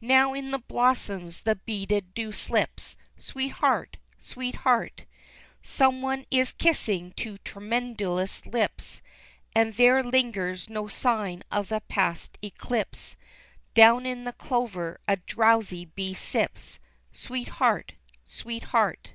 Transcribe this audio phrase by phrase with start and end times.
[0.00, 3.98] Now in the blossoms the beaded dew slips, Sweetheart!
[4.18, 5.04] Sweetheart!
[5.62, 9.00] Someone is kissing two tremulous lips,
[9.54, 13.16] And there lingers no sign of the past eclipse,
[13.74, 16.80] Down in the clover a drowsy bee sips,
[17.12, 17.92] Sweetheart!
[18.24, 19.12] Sweetheart!